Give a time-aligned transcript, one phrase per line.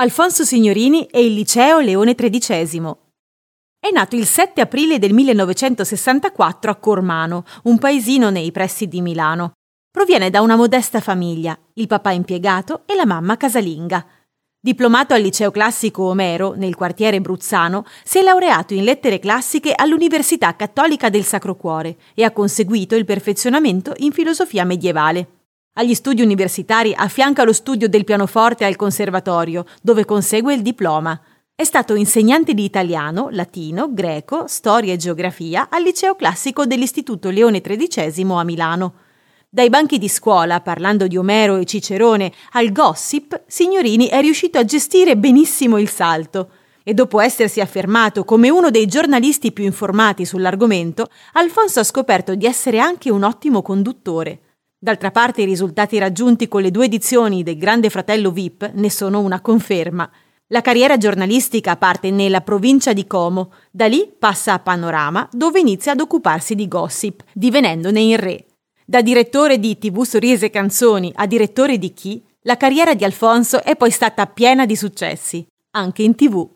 [0.00, 2.96] Alfonso Signorini e il liceo Leone XIII.
[3.80, 9.54] È nato il 7 aprile del 1964 a Cormano, un paesino nei pressi di Milano.
[9.90, 14.06] Proviene da una modesta famiglia, il papà impiegato e la mamma casalinga.
[14.60, 20.54] Diplomato al liceo classico Omero, nel quartiere Bruzzano, si è laureato in lettere classiche all'Università
[20.54, 25.37] Cattolica del Sacro Cuore e ha conseguito il perfezionamento in filosofia medievale.
[25.78, 31.20] Agli studi universitari affianca lo studio del pianoforte al conservatorio, dove consegue il diploma.
[31.54, 37.60] È stato insegnante di italiano, latino, greco, storia e geografia al liceo classico dell'Istituto Leone
[37.60, 38.94] XIII a Milano.
[39.48, 44.64] Dai banchi di scuola, parlando di Omero e Cicerone, al gossip, Signorini è riuscito a
[44.64, 46.50] gestire benissimo il salto.
[46.82, 52.46] E dopo essersi affermato come uno dei giornalisti più informati sull'argomento, Alfonso ha scoperto di
[52.46, 54.40] essere anche un ottimo conduttore.
[54.80, 59.18] D'altra parte i risultati raggiunti con le due edizioni del Grande Fratello VIP ne sono
[59.18, 60.08] una conferma.
[60.50, 65.92] La carriera giornalistica parte nella provincia di Como, da lì passa a Panorama, dove inizia
[65.92, 68.46] ad occuparsi di gossip, divenendone il re.
[68.86, 73.64] Da direttore di TV Sorrisi e Canzoni a direttore di Chi, la carriera di Alfonso
[73.64, 76.48] è poi stata piena di successi, anche in TV.